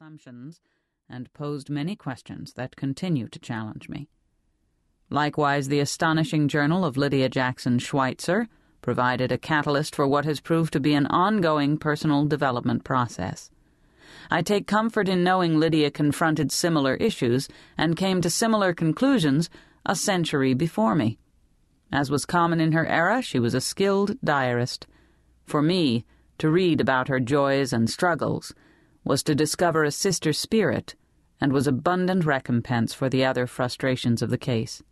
assumptions 0.00 0.60
and 1.10 1.32
posed 1.32 1.68
many 1.68 1.96
questions 1.96 2.52
that 2.52 2.76
continue 2.76 3.26
to 3.26 3.38
challenge 3.40 3.88
me. 3.88 4.08
Likewise, 5.10 5.66
the 5.66 5.80
astonishing 5.80 6.46
journal 6.46 6.84
of 6.84 6.96
Lydia 6.96 7.28
Jackson 7.28 7.80
Schweitzer 7.80 8.46
provided 8.80 9.32
a 9.32 9.38
catalyst 9.38 9.96
for 9.96 10.06
what 10.06 10.24
has 10.24 10.38
proved 10.38 10.72
to 10.72 10.78
be 10.78 10.94
an 10.94 11.06
ongoing 11.06 11.76
personal 11.78 12.26
development 12.26 12.84
process. 12.84 13.50
I 14.30 14.40
take 14.40 14.68
comfort 14.68 15.08
in 15.08 15.24
knowing 15.24 15.58
Lydia 15.58 15.90
confronted 15.90 16.52
similar 16.52 16.94
issues 16.94 17.48
and 17.76 17.96
came 17.96 18.20
to 18.20 18.30
similar 18.30 18.72
conclusions 18.72 19.50
a 19.84 19.96
century 19.96 20.54
before 20.54 20.94
me. 20.94 21.18
As 21.90 22.08
was 22.08 22.24
common 22.24 22.60
in 22.60 22.70
her 22.70 22.86
era, 22.86 23.20
she 23.20 23.40
was 23.40 23.54
a 23.54 23.60
skilled 23.60 24.16
diarist. 24.22 24.86
For 25.44 25.60
me, 25.60 26.04
to 26.38 26.48
read 26.48 26.80
about 26.80 27.08
her 27.08 27.18
joys 27.18 27.72
and 27.72 27.90
struggles 27.90 28.54
was 29.04 29.22
to 29.22 29.34
discover 29.34 29.84
a 29.84 29.90
sister 29.90 30.32
spirit 30.32 30.94
and 31.40 31.52
was 31.52 31.66
abundant 31.66 32.24
recompense 32.24 32.92
for 32.92 33.08
the 33.08 33.24
other 33.24 33.46
frustrations 33.46 34.22
of 34.22 34.30
the 34.30 34.38
case. 34.38 34.82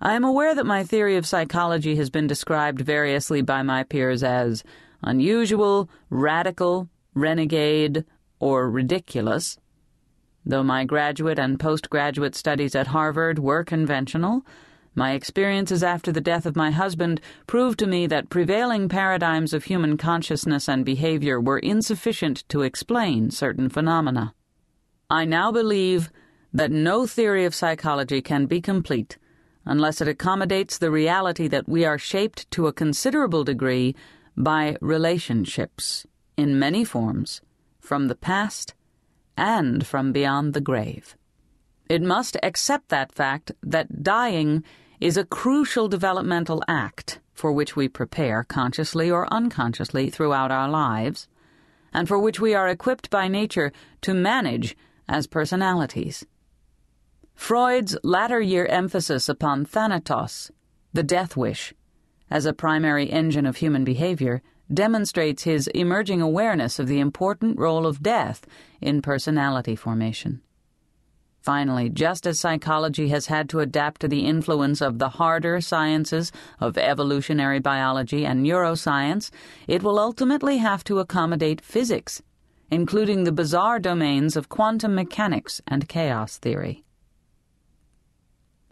I 0.00 0.14
am 0.14 0.24
aware 0.24 0.54
that 0.54 0.66
my 0.66 0.84
theory 0.84 1.16
of 1.16 1.26
psychology 1.26 1.96
has 1.96 2.10
been 2.10 2.26
described 2.26 2.82
variously 2.82 3.40
by 3.40 3.62
my 3.62 3.82
peers 3.82 4.22
as 4.22 4.62
unusual, 5.02 5.88
radical, 6.10 6.88
renegade, 7.14 8.04
or 8.38 8.70
ridiculous. 8.70 9.58
Though 10.44 10.62
my 10.62 10.84
graduate 10.84 11.38
and 11.38 11.58
postgraduate 11.58 12.34
studies 12.34 12.74
at 12.74 12.88
Harvard 12.88 13.38
were 13.38 13.64
conventional, 13.64 14.44
my 14.96 15.12
experiences 15.12 15.82
after 15.84 16.10
the 16.10 16.20
death 16.20 16.46
of 16.46 16.56
my 16.56 16.70
husband 16.70 17.20
proved 17.46 17.78
to 17.78 17.86
me 17.86 18.06
that 18.06 18.30
prevailing 18.30 18.88
paradigms 18.88 19.52
of 19.52 19.64
human 19.64 19.96
consciousness 19.96 20.68
and 20.68 20.84
behavior 20.84 21.40
were 21.40 21.58
insufficient 21.58 22.42
to 22.48 22.62
explain 22.62 23.30
certain 23.30 23.68
phenomena. 23.68 24.34
I 25.08 25.26
now 25.26 25.52
believe 25.52 26.10
that 26.52 26.72
no 26.72 27.06
theory 27.06 27.44
of 27.44 27.54
psychology 27.54 28.22
can 28.22 28.46
be 28.46 28.60
complete 28.60 29.18
unless 29.66 30.00
it 30.00 30.08
accommodates 30.08 30.78
the 30.78 30.90
reality 30.90 31.48
that 31.48 31.68
we 31.68 31.84
are 31.84 31.98
shaped 31.98 32.50
to 32.52 32.66
a 32.66 32.72
considerable 32.72 33.44
degree 33.44 33.94
by 34.36 34.76
relationships 34.80 36.06
in 36.36 36.58
many 36.58 36.84
forms, 36.84 37.40
from 37.80 38.08
the 38.08 38.14
past 38.14 38.74
and 39.36 39.86
from 39.86 40.12
beyond 40.12 40.54
the 40.54 40.60
grave. 40.60 41.16
It 41.88 42.02
must 42.02 42.36
accept 42.42 42.88
that 42.88 43.12
fact 43.12 43.52
that 43.62 44.02
dying 44.02 44.64
is 45.00 45.16
a 45.16 45.24
crucial 45.24 45.88
developmental 45.88 46.62
act 46.68 47.20
for 47.32 47.52
which 47.52 47.76
we 47.76 47.88
prepare 47.88 48.42
consciously 48.42 49.10
or 49.10 49.32
unconsciously 49.32 50.08
throughout 50.08 50.50
our 50.50 50.68
lives, 50.68 51.28
and 51.92 52.08
for 52.08 52.18
which 52.18 52.40
we 52.40 52.54
are 52.54 52.68
equipped 52.68 53.10
by 53.10 53.28
nature 53.28 53.72
to 54.00 54.14
manage 54.14 54.76
as 55.08 55.26
personalities. 55.26 56.24
Freud's 57.34 57.96
latter 58.02 58.40
year 58.40 58.66
emphasis 58.66 59.28
upon 59.28 59.66
thanatos, 59.66 60.50
the 60.94 61.02
death 61.02 61.36
wish, 61.36 61.74
as 62.30 62.46
a 62.46 62.54
primary 62.54 63.10
engine 63.10 63.46
of 63.46 63.56
human 63.56 63.84
behavior 63.84 64.42
demonstrates 64.72 65.44
his 65.44 65.68
emerging 65.68 66.20
awareness 66.20 66.78
of 66.78 66.88
the 66.88 66.98
important 66.98 67.58
role 67.58 67.86
of 67.86 68.02
death 68.02 68.46
in 68.80 69.02
personality 69.02 69.76
formation. 69.76 70.40
Finally, 71.46 71.88
just 71.88 72.26
as 72.26 72.40
psychology 72.40 73.06
has 73.10 73.26
had 73.26 73.48
to 73.48 73.60
adapt 73.60 74.00
to 74.00 74.08
the 74.08 74.26
influence 74.26 74.80
of 74.80 74.98
the 74.98 75.10
harder 75.10 75.60
sciences 75.60 76.32
of 76.58 76.76
evolutionary 76.76 77.60
biology 77.60 78.26
and 78.26 78.44
neuroscience, 78.44 79.30
it 79.68 79.80
will 79.80 80.00
ultimately 80.00 80.56
have 80.56 80.82
to 80.82 80.98
accommodate 80.98 81.60
physics, 81.60 82.20
including 82.68 83.22
the 83.22 83.30
bizarre 83.30 83.78
domains 83.78 84.34
of 84.34 84.48
quantum 84.48 84.96
mechanics 84.96 85.62
and 85.68 85.88
chaos 85.88 86.36
theory. 86.36 86.82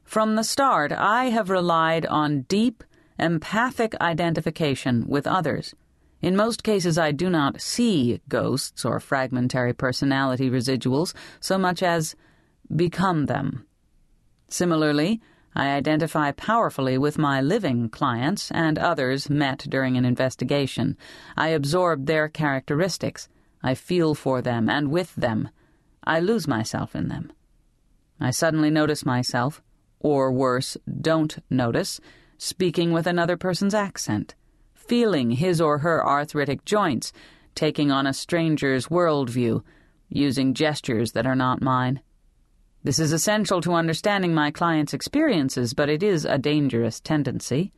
From 0.02 0.34
the 0.34 0.42
start, 0.42 0.90
I 0.90 1.26
have 1.26 1.50
relied 1.50 2.04
on 2.06 2.42
deep, 2.48 2.82
empathic 3.20 3.94
identification 4.00 5.06
with 5.06 5.28
others 5.28 5.76
in 6.24 6.36
most 6.36 6.62
cases, 6.62 6.96
I 6.96 7.12
do 7.12 7.28
not 7.28 7.60
see 7.60 8.18
ghosts 8.30 8.82
or 8.86 8.98
fragmentary 8.98 9.74
personality 9.74 10.48
residuals 10.48 11.12
so 11.38 11.58
much 11.58 11.82
as 11.82 12.16
become 12.74 13.26
them. 13.26 13.66
Similarly, 14.48 15.20
I 15.54 15.68
identify 15.70 16.32
powerfully 16.32 16.98
with 16.98 17.18
my 17.18 17.40
living 17.40 17.88
clients 17.88 18.50
and 18.50 18.78
others 18.78 19.30
met 19.30 19.66
during 19.68 19.96
an 19.96 20.04
investigation. 20.04 20.96
I 21.36 21.48
absorb 21.48 22.06
their 22.06 22.28
characteristics. 22.28 23.28
I 23.62 23.74
feel 23.74 24.14
for 24.14 24.42
them 24.42 24.68
and 24.68 24.90
with 24.90 25.14
them. 25.14 25.48
I 26.04 26.20
lose 26.20 26.46
myself 26.48 26.94
in 26.94 27.08
them. 27.08 27.32
I 28.20 28.30
suddenly 28.30 28.70
notice 28.70 29.06
myself, 29.06 29.62
or 30.00 30.32
worse, 30.32 30.76
don't 31.00 31.38
notice, 31.50 32.00
speaking 32.36 32.92
with 32.92 33.06
another 33.06 33.36
person's 33.36 33.74
accent 33.74 34.34
feeling 34.86 35.32
his 35.32 35.60
or 35.60 35.78
her 35.78 36.06
arthritic 36.06 36.64
joints, 36.64 37.12
taking 37.54 37.90
on 37.90 38.06
a 38.06 38.12
stranger's 38.12 38.88
worldview, 38.88 39.62
using 40.08 40.54
gestures 40.54 41.12
that 41.12 41.26
are 41.26 41.36
not 41.36 41.62
mine. 41.62 42.00
This 42.84 42.98
is 42.98 43.14
essential 43.14 43.62
to 43.62 43.72
understanding 43.72 44.34
my 44.34 44.50
client's 44.50 44.92
experiences, 44.92 45.72
but 45.72 45.88
it 45.88 46.02
is 46.02 46.26
a 46.26 46.36
dangerous 46.36 47.00
tendency. 47.00 47.72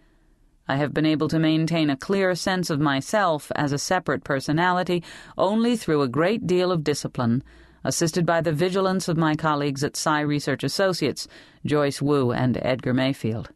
I 0.66 0.78
have 0.78 0.92
been 0.92 1.06
able 1.06 1.28
to 1.28 1.38
maintain 1.38 1.90
a 1.90 1.96
clear 1.96 2.34
sense 2.34 2.70
of 2.70 2.80
myself 2.80 3.52
as 3.54 3.70
a 3.70 3.78
separate 3.78 4.24
personality 4.24 5.04
only 5.38 5.76
through 5.76 6.02
a 6.02 6.08
great 6.08 6.44
deal 6.44 6.72
of 6.72 6.82
discipline, 6.82 7.44
assisted 7.84 8.26
by 8.26 8.40
the 8.40 8.50
vigilance 8.50 9.06
of 9.06 9.16
my 9.16 9.36
colleagues 9.36 9.84
at 9.84 9.96
Psi 9.96 10.22
Research 10.22 10.64
Associates, 10.64 11.28
Joyce 11.64 12.02
Wu 12.02 12.32
and 12.32 12.58
Edgar 12.60 12.92
Mayfield. 12.92 13.50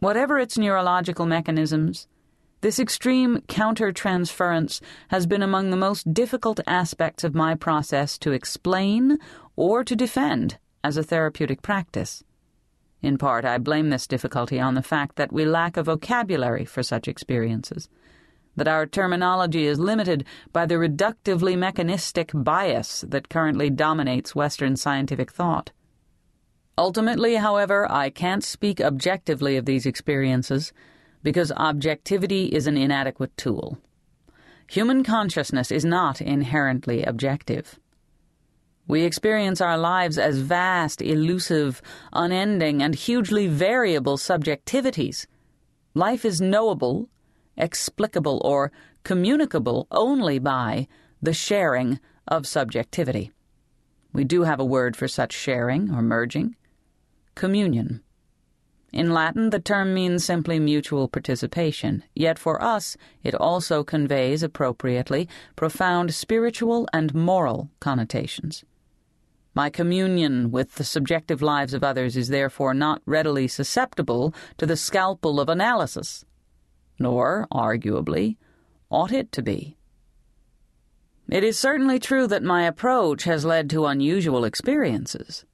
Whatever 0.00 0.40
its 0.40 0.58
neurological 0.58 1.26
mechanisms, 1.26 2.08
this 2.64 2.78
extreme 2.78 3.42
countertransference 3.46 4.80
has 5.08 5.26
been 5.26 5.42
among 5.42 5.68
the 5.68 5.76
most 5.76 6.14
difficult 6.14 6.60
aspects 6.66 7.22
of 7.22 7.34
my 7.34 7.54
process 7.54 8.16
to 8.16 8.32
explain 8.32 9.18
or 9.54 9.84
to 9.84 9.94
defend 9.94 10.56
as 10.82 10.96
a 10.96 11.02
therapeutic 11.02 11.60
practice. 11.60 12.24
In 13.02 13.18
part, 13.18 13.44
I 13.44 13.58
blame 13.58 13.90
this 13.90 14.06
difficulty 14.06 14.58
on 14.58 14.72
the 14.72 14.82
fact 14.82 15.16
that 15.16 15.30
we 15.30 15.44
lack 15.44 15.76
a 15.76 15.82
vocabulary 15.82 16.64
for 16.64 16.82
such 16.82 17.06
experiences, 17.06 17.90
that 18.56 18.66
our 18.66 18.86
terminology 18.86 19.66
is 19.66 19.78
limited 19.78 20.24
by 20.50 20.64
the 20.64 20.76
reductively 20.76 21.58
mechanistic 21.58 22.30
bias 22.32 23.04
that 23.06 23.28
currently 23.28 23.68
dominates 23.68 24.34
Western 24.34 24.76
scientific 24.76 25.30
thought. 25.30 25.70
Ultimately, 26.78 27.34
however, 27.34 27.86
I 27.92 28.08
can't 28.08 28.42
speak 28.42 28.80
objectively 28.80 29.58
of 29.58 29.66
these 29.66 29.84
experiences 29.84 30.72
because 31.24 31.50
objectivity 31.56 32.44
is 32.46 32.68
an 32.68 32.76
inadequate 32.76 33.36
tool. 33.36 33.78
Human 34.68 35.02
consciousness 35.02 35.72
is 35.72 35.84
not 35.84 36.20
inherently 36.20 37.02
objective. 37.02 37.80
We 38.86 39.02
experience 39.02 39.60
our 39.60 39.78
lives 39.78 40.18
as 40.18 40.38
vast, 40.38 41.00
elusive, 41.00 41.80
unending, 42.12 42.82
and 42.82 42.94
hugely 42.94 43.46
variable 43.46 44.18
subjectivities. 44.18 45.26
Life 45.94 46.24
is 46.24 46.40
knowable, 46.40 47.08
explicable, 47.56 48.40
or 48.44 48.70
communicable 49.02 49.86
only 49.90 50.38
by 50.38 50.86
the 51.22 51.32
sharing 51.32 51.98
of 52.28 52.46
subjectivity. 52.46 53.32
We 54.12 54.24
do 54.24 54.42
have 54.42 54.60
a 54.60 54.64
word 54.64 54.96
for 54.96 55.08
such 55.08 55.32
sharing 55.32 55.90
or 55.90 56.02
merging 56.02 56.54
communion. 57.34 58.03
In 58.94 59.12
Latin, 59.12 59.50
the 59.50 59.58
term 59.58 59.92
means 59.92 60.24
simply 60.24 60.60
mutual 60.60 61.08
participation, 61.08 62.04
yet 62.14 62.38
for 62.38 62.62
us, 62.62 62.96
it 63.24 63.34
also 63.34 63.82
conveys, 63.82 64.44
appropriately, 64.44 65.28
profound 65.56 66.14
spiritual 66.14 66.88
and 66.92 67.12
moral 67.12 67.72
connotations. 67.80 68.64
My 69.52 69.68
communion 69.68 70.52
with 70.52 70.76
the 70.76 70.84
subjective 70.84 71.42
lives 71.42 71.74
of 71.74 71.82
others 71.82 72.16
is 72.16 72.28
therefore 72.28 72.72
not 72.72 73.02
readily 73.04 73.48
susceptible 73.48 74.32
to 74.58 74.64
the 74.64 74.76
scalpel 74.76 75.40
of 75.40 75.48
analysis, 75.48 76.24
nor, 76.96 77.48
arguably, 77.52 78.36
ought 78.90 79.10
it 79.10 79.32
to 79.32 79.42
be. 79.42 79.76
It 81.28 81.42
is 81.42 81.58
certainly 81.58 81.98
true 81.98 82.28
that 82.28 82.44
my 82.44 82.62
approach 82.62 83.24
has 83.24 83.44
led 83.44 83.68
to 83.70 83.86
unusual 83.86 84.44
experiences 84.44 85.44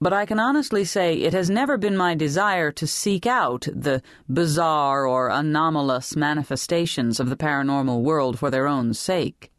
but 0.00 0.12
I 0.14 0.24
can 0.24 0.40
honestly 0.40 0.84
say 0.84 1.14
it 1.14 1.34
has 1.34 1.50
never 1.50 1.76
been 1.76 1.96
my 1.96 2.14
desire 2.14 2.72
to 2.72 2.86
seek 2.86 3.26
out 3.26 3.68
the 3.70 4.02
bizarre 4.32 5.06
or 5.06 5.28
anomalous 5.28 6.16
manifestations 6.16 7.20
of 7.20 7.28
the 7.28 7.36
paranormal 7.36 8.00
world 8.02 8.38
for 8.38 8.50
their 8.50 8.66
own 8.66 8.94
sake. 8.94 9.50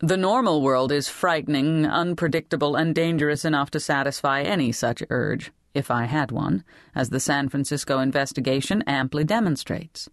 The 0.00 0.16
normal 0.16 0.62
world 0.62 0.90
is 0.90 1.08
frightening, 1.08 1.86
unpredictable, 1.86 2.74
and 2.74 2.92
dangerous 2.92 3.44
enough 3.44 3.70
to 3.70 3.80
satisfy 3.80 4.42
any 4.42 4.72
such 4.72 5.02
urge, 5.10 5.52
if 5.72 5.90
I 5.90 6.06
had 6.06 6.32
one, 6.32 6.64
as 6.94 7.10
the 7.10 7.20
San 7.20 7.48
Francisco 7.48 8.00
investigation 8.00 8.82
amply 8.88 9.22
demonstrates. 9.22 10.08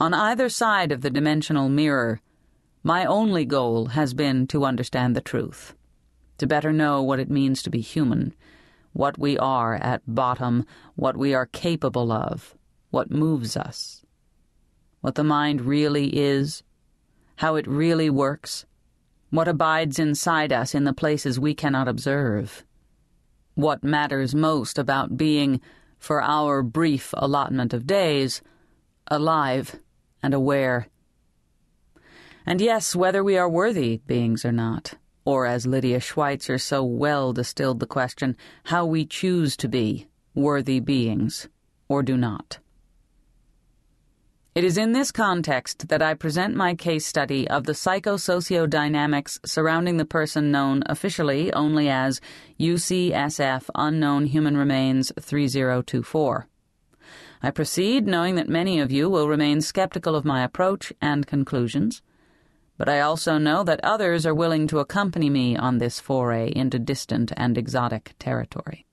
On 0.00 0.12
either 0.12 0.48
side 0.48 0.90
of 0.90 1.02
the 1.02 1.10
dimensional 1.10 1.68
mirror, 1.68 2.20
My 2.82 3.04
only 3.04 3.44
goal 3.44 3.86
has 3.88 4.14
been 4.14 4.46
to 4.48 4.64
understand 4.64 5.14
the 5.14 5.20
truth, 5.20 5.74
to 6.38 6.46
better 6.46 6.72
know 6.72 7.02
what 7.02 7.20
it 7.20 7.30
means 7.30 7.62
to 7.62 7.70
be 7.70 7.80
human, 7.80 8.34
what 8.92 9.18
we 9.18 9.38
are 9.38 9.74
at 9.76 10.02
bottom, 10.06 10.66
what 10.96 11.16
we 11.16 11.34
are 11.34 11.46
capable 11.46 12.10
of, 12.10 12.54
what 12.90 13.10
moves 13.10 13.56
us, 13.56 14.04
what 15.00 15.14
the 15.14 15.24
mind 15.24 15.60
really 15.60 16.16
is, 16.16 16.62
how 17.36 17.56
it 17.56 17.66
really 17.66 18.10
works, 18.10 18.66
what 19.30 19.48
abides 19.48 19.98
inside 19.98 20.52
us 20.52 20.74
in 20.74 20.84
the 20.84 20.92
places 20.92 21.38
we 21.38 21.54
cannot 21.54 21.88
observe, 21.88 22.64
what 23.54 23.84
matters 23.84 24.34
most 24.34 24.78
about 24.78 25.16
being, 25.16 25.60
for 25.98 26.22
our 26.22 26.62
brief 26.62 27.14
allotment 27.16 27.72
of 27.72 27.86
days, 27.86 28.42
alive 29.08 29.78
and 30.22 30.34
aware. 30.34 30.88
And 32.46 32.60
yes, 32.60 32.96
whether 32.96 33.22
we 33.22 33.36
are 33.36 33.48
worthy 33.48 33.98
beings 34.06 34.44
or 34.44 34.52
not, 34.52 34.94
or 35.24 35.46
as 35.46 35.66
Lydia 35.66 36.00
Schweitzer 36.00 36.58
so 36.58 36.82
well 36.82 37.32
distilled 37.32 37.80
the 37.80 37.86
question, 37.86 38.36
how 38.64 38.86
we 38.86 39.04
choose 39.04 39.56
to 39.58 39.68
be 39.68 40.08
worthy 40.34 40.80
beings 40.80 41.48
or 41.88 42.02
do 42.02 42.16
not. 42.16 42.58
It 44.52 44.64
is 44.64 44.76
in 44.76 44.92
this 44.92 45.12
context 45.12 45.88
that 45.88 46.02
I 46.02 46.14
present 46.14 46.56
my 46.56 46.74
case 46.74 47.06
study 47.06 47.48
of 47.48 47.64
the 47.64 47.72
psychosociodynamics 47.72 49.38
surrounding 49.46 49.96
the 49.96 50.04
person 50.04 50.50
known 50.50 50.82
officially 50.86 51.52
only 51.52 51.88
as 51.88 52.20
UCSF 52.58 53.70
Unknown 53.76 54.26
Human 54.26 54.56
Remains 54.56 55.12
3024. 55.20 56.48
I 57.42 57.50
proceed 57.52 58.06
knowing 58.06 58.34
that 58.34 58.48
many 58.48 58.80
of 58.80 58.90
you 58.90 59.08
will 59.08 59.28
remain 59.28 59.60
skeptical 59.60 60.16
of 60.16 60.24
my 60.24 60.42
approach 60.42 60.92
and 61.00 61.26
conclusions, 61.26 62.02
but 62.80 62.88
I 62.88 63.00
also 63.00 63.36
know 63.36 63.62
that 63.64 63.84
others 63.84 64.24
are 64.24 64.34
willing 64.34 64.66
to 64.68 64.78
accompany 64.78 65.28
me 65.28 65.54
on 65.54 65.76
this 65.76 66.00
foray 66.00 66.50
into 66.56 66.78
distant 66.78 67.30
and 67.36 67.58
exotic 67.58 68.14
territory. 68.18 68.86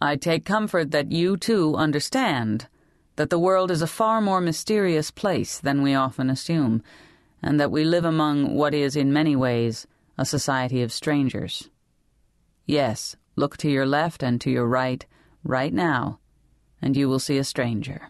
I 0.00 0.16
take 0.16 0.44
comfort 0.44 0.90
that 0.90 1.12
you 1.12 1.36
too 1.36 1.76
understand 1.76 2.66
that 3.14 3.30
the 3.30 3.38
world 3.38 3.70
is 3.70 3.80
a 3.80 3.86
far 3.86 4.20
more 4.20 4.40
mysterious 4.40 5.12
place 5.12 5.60
than 5.60 5.82
we 5.82 5.94
often 5.94 6.28
assume, 6.28 6.82
and 7.40 7.60
that 7.60 7.70
we 7.70 7.84
live 7.84 8.04
among 8.04 8.56
what 8.56 8.74
is, 8.74 8.96
in 8.96 9.12
many 9.12 9.36
ways, 9.36 9.86
a 10.18 10.24
society 10.24 10.82
of 10.82 10.92
strangers. 10.92 11.70
Yes, 12.64 13.14
look 13.36 13.56
to 13.58 13.70
your 13.70 13.86
left 13.86 14.24
and 14.24 14.40
to 14.40 14.50
your 14.50 14.66
right, 14.66 15.06
right 15.44 15.72
now, 15.72 16.18
and 16.82 16.96
you 16.96 17.08
will 17.08 17.20
see 17.20 17.38
a 17.38 17.44
stranger. 17.44 18.08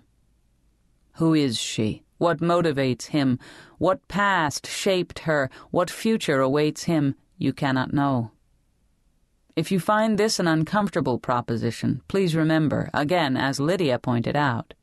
Who 1.16 1.34
is 1.34 1.58
she? 1.58 2.05
What 2.18 2.38
motivates 2.38 3.06
him? 3.06 3.38
What 3.78 4.06
past 4.08 4.66
shaped 4.66 5.20
her? 5.20 5.50
What 5.70 5.90
future 5.90 6.40
awaits 6.40 6.84
him? 6.84 7.14
You 7.36 7.52
cannot 7.52 7.92
know. 7.92 8.30
If 9.54 9.72
you 9.72 9.80
find 9.80 10.18
this 10.18 10.38
an 10.38 10.46
uncomfortable 10.46 11.18
proposition, 11.18 12.02
please 12.08 12.36
remember, 12.36 12.90
again, 12.92 13.36
as 13.36 13.58
Lydia 13.58 13.98
pointed 13.98 14.36
out, 14.36 14.74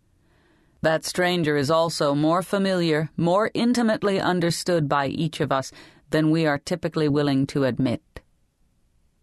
that 0.81 1.05
stranger 1.05 1.55
is 1.55 1.71
also 1.71 2.13
more 2.13 2.41
familiar, 2.41 3.09
more 3.15 3.51
intimately 3.53 4.19
understood 4.19 4.89
by 4.89 5.07
each 5.07 5.39
of 5.39 5.51
us 5.51 5.71
than 6.09 6.29
we 6.29 6.45
are 6.45 6.57
typically 6.57 7.07
willing 7.07 7.47
to 7.47 7.63
admit. 7.63 8.01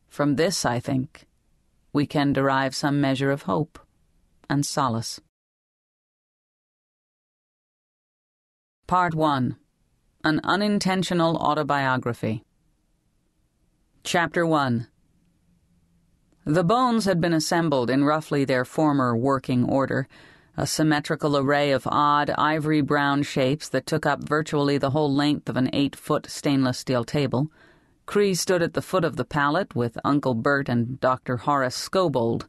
From 0.08 0.36
this, 0.36 0.64
I 0.64 0.80
think, 0.80 1.26
we 1.92 2.06
can 2.06 2.32
derive 2.32 2.74
some 2.74 3.00
measure 3.00 3.30
of 3.30 3.42
hope 3.42 3.78
and 4.48 4.64
solace. 4.64 5.20
Part 8.90 9.14
1 9.14 9.54
An 10.24 10.40
Unintentional 10.42 11.36
Autobiography. 11.36 12.42
Chapter 14.02 14.44
1 14.44 14.88
The 16.44 16.64
bones 16.64 17.04
had 17.04 17.20
been 17.20 17.32
assembled 17.32 17.88
in 17.88 18.02
roughly 18.02 18.44
their 18.44 18.64
former 18.64 19.16
working 19.16 19.62
order 19.62 20.08
a 20.56 20.66
symmetrical 20.66 21.36
array 21.36 21.70
of 21.70 21.86
odd 21.86 22.30
ivory 22.36 22.80
brown 22.80 23.22
shapes 23.22 23.68
that 23.68 23.86
took 23.86 24.06
up 24.06 24.28
virtually 24.28 24.76
the 24.76 24.90
whole 24.90 25.14
length 25.14 25.48
of 25.48 25.56
an 25.56 25.70
eight 25.72 25.94
foot 25.94 26.28
stainless 26.28 26.78
steel 26.78 27.04
table. 27.04 27.46
Cree 28.06 28.34
stood 28.34 28.60
at 28.60 28.74
the 28.74 28.82
foot 28.82 29.04
of 29.04 29.14
the 29.14 29.24
pallet 29.24 29.76
with 29.76 29.98
Uncle 30.04 30.34
Bert 30.34 30.68
and 30.68 30.98
Dr. 30.98 31.36
Horace 31.36 31.76
Scobold, 31.76 32.48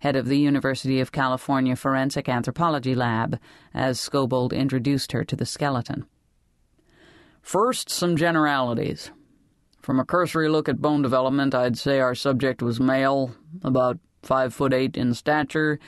head 0.00 0.16
of 0.16 0.26
the 0.26 0.38
University 0.38 1.00
of 1.00 1.12
California 1.12 1.76
Forensic 1.76 2.28
Anthropology 2.28 2.94
Lab, 2.94 3.38
as 3.72 3.98
Scobold 3.98 4.52
introduced 4.52 5.12
her 5.12 5.24
to 5.24 5.36
the 5.36 5.46
skeleton. 5.46 6.06
First, 7.42 7.88
some 7.88 8.16
generalities. 8.16 9.10
From 9.80 9.98
a 9.98 10.04
cursory 10.04 10.48
look 10.48 10.68
at 10.68 10.82
bone 10.82 11.02
development, 11.02 11.54
I'd 11.54 11.78
say 11.78 12.00
our 12.00 12.14
subject 12.14 12.62
was 12.62 12.80
male, 12.80 13.34
about 13.62 13.98
five 14.22 14.52
foot 14.52 14.72
eight 14.72 14.96
in 14.96 15.14
stature, 15.14 15.78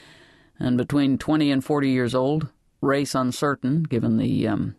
and 0.58 0.78
between 0.78 1.18
20 1.18 1.50
and 1.50 1.64
40 1.64 1.88
years 1.88 2.14
old, 2.14 2.48
race 2.80 3.14
uncertain 3.14 3.82
given 3.82 4.16
the 4.16 4.48
um, 4.48 4.76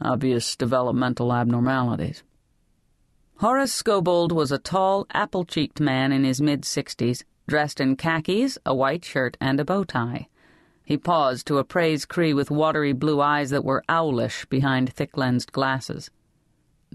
obvious 0.00 0.56
developmental 0.56 1.32
abnormalities. 1.32 2.22
Horace 3.36 3.82
Scobold 3.82 4.32
was 4.32 4.50
a 4.50 4.58
tall, 4.58 5.06
apple 5.12 5.44
cheeked 5.44 5.80
man 5.80 6.10
in 6.10 6.24
his 6.24 6.40
mid 6.40 6.64
sixties, 6.64 7.24
dressed 7.48 7.80
in 7.80 7.96
khakis, 7.96 8.58
a 8.64 8.74
white 8.74 9.04
shirt, 9.04 9.36
and 9.40 9.58
a 9.58 9.64
bow 9.64 9.82
tie. 9.82 10.28
He 10.84 10.96
paused 10.96 11.46
to 11.48 11.58
appraise 11.58 12.06
Cree 12.06 12.32
with 12.32 12.50
watery 12.50 12.92
blue 12.92 13.20
eyes 13.20 13.50
that 13.50 13.64
were 13.64 13.82
owlish 13.88 14.44
behind 14.46 14.92
thick 14.92 15.16
lensed 15.16 15.50
glasses. 15.50 16.10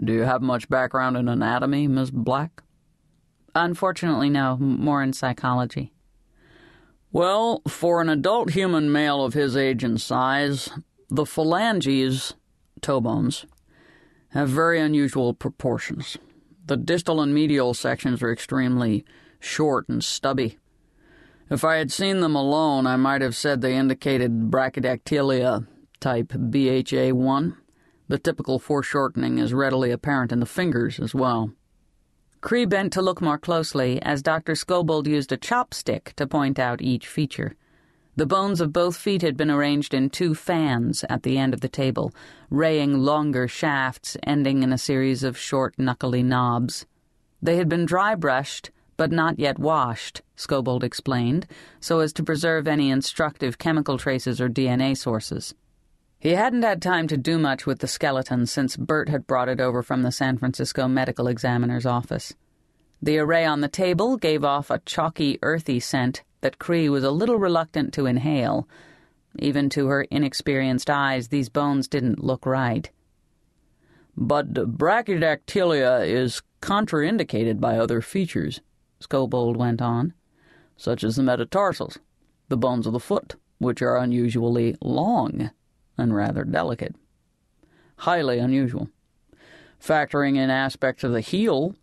Do 0.01 0.13
you 0.13 0.21
have 0.21 0.41
much 0.41 0.69
background 0.69 1.17
in 1.17 1.27
anatomy, 1.27 1.87
Miss 1.87 2.09
Black? 2.09 2.63
Unfortunately, 3.53 4.29
no, 4.29 4.57
more 4.57 5.03
in 5.03 5.13
psychology. 5.13 5.91
Well, 7.11 7.61
for 7.67 8.01
an 8.01 8.09
adult 8.09 8.51
human 8.51 8.91
male 8.91 9.23
of 9.23 9.35
his 9.35 9.55
age 9.55 9.83
and 9.83 10.01
size, 10.01 10.69
the 11.09 11.27
phalanges, 11.27 12.33
toe 12.81 13.01
bones, 13.01 13.45
have 14.29 14.49
very 14.49 14.79
unusual 14.79 15.35
proportions. 15.35 16.17
The 16.65 16.77
distal 16.77 17.21
and 17.21 17.31
medial 17.31 17.75
sections 17.75 18.23
are 18.23 18.31
extremely 18.31 19.05
short 19.43 19.89
and 19.89 20.03
stubby. 20.03 20.57
If 21.49 21.63
I 21.63 21.75
had 21.75 21.91
seen 21.91 22.21
them 22.21 22.35
alone, 22.35 22.87
I 22.87 22.95
might 22.95 23.21
have 23.21 23.35
said 23.35 23.61
they 23.61 23.75
indicated 23.75 24.49
brachydactylia 24.49 25.67
type 25.99 26.29
BHA1. 26.29 27.55
The 28.07 28.17
typical 28.17 28.59
foreshortening 28.59 29.37
is 29.37 29.53
readily 29.53 29.91
apparent 29.91 30.31
in 30.31 30.39
the 30.39 30.45
fingers 30.45 30.99
as 30.99 31.13
well. 31.13 31.51
Cree 32.41 32.65
bent 32.65 32.91
to 32.93 33.01
look 33.01 33.21
more 33.21 33.37
closely 33.37 34.01
as 34.01 34.21
Dr. 34.21 34.53
Scobold 34.53 35.07
used 35.07 35.31
a 35.31 35.37
chopstick 35.37 36.13
to 36.15 36.27
point 36.27 36.59
out 36.59 36.81
each 36.81 37.07
feature. 37.07 37.55
The 38.15 38.25
bones 38.25 38.61
of 38.61 38.73
both 38.73 38.97
feet 38.97 39.21
had 39.21 39.37
been 39.37 39.49
arranged 39.49 39.93
in 39.93 40.09
two 40.09 40.35
fans 40.35 41.03
at 41.09 41.23
the 41.23 41.37
end 41.37 41.53
of 41.53 41.61
the 41.61 41.69
table, 41.69 42.13
raying 42.49 42.99
longer 42.99 43.47
shafts 43.47 44.17
ending 44.23 44.61
in 44.61 44.73
a 44.73 44.77
series 44.77 45.23
of 45.23 45.37
short, 45.37 45.79
knuckly 45.79 46.21
knobs. 46.21 46.85
They 47.41 47.55
had 47.55 47.69
been 47.69 47.85
dry 47.85 48.13
brushed, 48.15 48.71
but 48.97 49.11
not 49.11 49.39
yet 49.39 49.59
washed, 49.59 50.21
Scobold 50.35 50.83
explained, 50.83 51.47
so 51.79 51.99
as 51.99 52.13
to 52.13 52.23
preserve 52.23 52.67
any 52.67 52.89
instructive 52.89 53.57
chemical 53.57 53.97
traces 53.97 54.39
or 54.39 54.49
DNA 54.49 54.95
sources. 54.95 55.53
He 56.19 56.31
hadn't 56.31 56.63
had 56.63 56.81
time 56.81 57.07
to 57.09 57.17
do 57.17 57.37
much 57.37 57.65
with 57.65 57.79
the 57.79 57.87
skeleton 57.87 58.45
since 58.45 58.77
Bert 58.77 59.09
had 59.09 59.27
brought 59.27 59.49
it 59.49 59.59
over 59.59 59.83
from 59.83 60.03
the 60.03 60.11
San 60.11 60.37
Francisco 60.37 60.87
medical 60.87 61.27
examiner's 61.27 61.85
office. 61.85 62.33
The 63.01 63.17
array 63.17 63.43
on 63.43 63.59
the 63.59 63.67
table 63.67 64.15
gave 64.15 64.45
off 64.45 64.69
a 64.69 64.79
chalky, 64.85 65.37
earthy 65.41 65.81
scent 65.81 66.23
that 66.39 66.59
Cree 66.59 66.87
was 66.87 67.03
a 67.03 67.11
little 67.11 67.37
reluctant 67.37 67.93
to 67.95 68.05
inhale. 68.05 68.69
Even 69.39 69.67
to 69.71 69.87
her 69.87 70.03
inexperienced 70.03 70.89
eyes, 70.89 71.27
these 71.27 71.49
bones 71.49 71.89
didn't 71.89 72.23
look 72.23 72.45
right. 72.45 72.89
But 74.15 74.53
brachydactylia 74.53 76.07
is 76.07 76.41
contraindicated 76.61 77.59
by 77.59 77.77
other 77.77 77.99
features, 77.99 78.61
Scobold 79.03 79.57
went 79.57 79.81
on, 79.81 80.13
such 80.77 81.03
as 81.03 81.17
the 81.17 81.23
metatarsals, 81.23 81.99
the 82.47 82.55
bones 82.55 82.87
of 82.87 82.93
the 82.93 82.99
foot, 82.99 83.35
which 83.57 83.81
are 83.81 83.97
unusually 83.97 84.77
long 84.81 85.51
and 85.97 86.15
rather 86.15 86.45
delicate. 86.45 86.95
Highly 87.97 88.39
unusual. 88.39 88.89
Factoring 89.79 90.37
in 90.37 90.49
aspects 90.49 91.03
of 91.03 91.11
the 91.11 91.19
heel, 91.19 91.75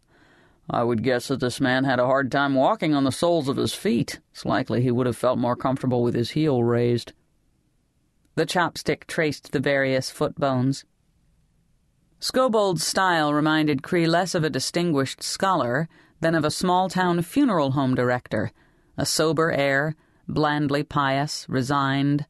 I 0.69 0.83
would 0.83 1.03
guess 1.03 1.29
that 1.29 1.41
this 1.41 1.61
man 1.61 1.85
had 1.85 1.99
a 1.99 2.07
hard 2.07 2.33
time 2.33 2.55
walking 2.55 2.95
on 2.95 3.05
the 3.05 3.13
soles 3.13 3.49
of 3.49 3.59
his 3.59 3.75
feet. 3.75 4.21
It's 4.33 4.47
likely 4.47 4.81
he 4.81 4.91
would 4.91 5.07
have 5.07 5.17
felt 5.17 5.39
more 5.39 5.57
comfortable 5.57 6.03
with 6.03 6.15
his 6.15 6.31
heel 6.31 6.63
raised. 6.63 7.13
The 8.35 8.47
chopstick 8.47 9.07
traced 9.07 9.53
the 9.53 9.61
various 9.61 10.09
foot 10.09 10.37
bones. 10.37 10.85
Scobold's 12.19 12.87
style 12.87 13.35
reminded 13.35 13.83
Cree 13.83 14.07
less 14.07 14.35
of 14.35 14.45
a 14.45 14.51
distinguished 14.51 15.23
scholar 15.23 15.89
than 16.21 16.35
of 16.35 16.45
a 16.45 16.51
small 16.51 16.89
town 16.89 17.23
funeral 17.23 17.73
home 17.73 17.95
director, 17.95 18.53
a 18.97 19.07
sober 19.07 19.51
air, 19.53 19.97
blandly 20.29 20.83
pious, 20.83 21.47
resigned, 21.49 22.27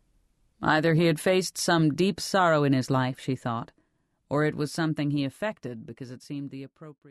Either 0.63 0.95
he 0.95 1.07
had 1.07 1.19
faced 1.19 1.57
some 1.57 1.95
deep 1.95 2.21
sorrow 2.21 2.65
in 2.65 2.73
his 2.73 2.91
life, 2.91 3.19
she 3.19 3.35
thought, 3.35 3.73
or 4.29 4.45
it 4.45 4.55
was 4.55 4.71
something 4.71 5.11
he 5.11 5.25
affected 5.25 5.87
because 5.87 6.11
it 6.11 6.23
seemed 6.23 6.51
the 6.51 6.63
appropriate. 6.63 7.09